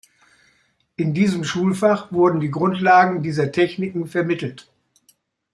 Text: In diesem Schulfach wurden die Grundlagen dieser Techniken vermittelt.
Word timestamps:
In 0.95 1.13
diesem 1.13 1.43
Schulfach 1.43 2.11
wurden 2.11 2.39
die 2.39 2.49
Grundlagen 2.49 3.21
dieser 3.21 3.51
Techniken 3.51 4.07
vermittelt. 4.07 4.67